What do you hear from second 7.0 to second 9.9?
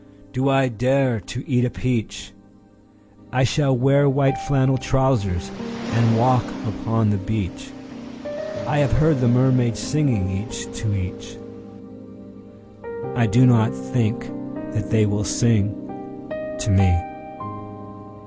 the beach.I have heard the mermaids